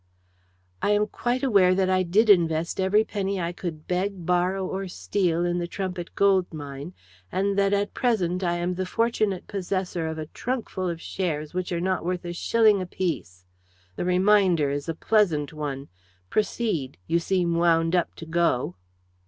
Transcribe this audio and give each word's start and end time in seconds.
"I 0.81 0.89
am 0.93 1.05
quite 1.05 1.43
aware 1.43 1.75
that 1.75 1.87
I 1.87 2.01
did 2.01 2.27
invest 2.27 2.79
every 2.79 3.03
penny 3.03 3.39
I 3.39 3.51
could 3.51 3.87
beg, 3.87 4.25
borrow, 4.25 4.65
or 4.65 4.87
steal 4.87 5.45
in 5.45 5.59
the 5.59 5.67
Trumpit 5.67 6.15
Gold 6.15 6.51
Mine, 6.51 6.95
and 7.31 7.55
that 7.55 7.71
at 7.71 7.93
present 7.93 8.43
I 8.43 8.55
am 8.55 8.73
the 8.73 8.87
fortunate 8.87 9.45
possessor 9.45 10.07
of 10.07 10.17
a 10.17 10.25
trunkful 10.25 10.89
of 10.89 10.99
shares 10.99 11.53
which 11.53 11.71
are 11.71 11.79
not 11.79 12.03
worth 12.03 12.25
a 12.25 12.33
shilling 12.33 12.81
a 12.81 12.87
piece. 12.87 13.45
The 13.95 14.05
reminder 14.05 14.71
is 14.71 14.89
a 14.89 14.95
pleasant 14.95 15.53
one. 15.53 15.87
Proceed 16.31 16.97
you 17.05 17.19
seem 17.19 17.53
wound 17.53 17.95
up 17.95 18.15
to 18.15 18.25
go." 18.25 18.77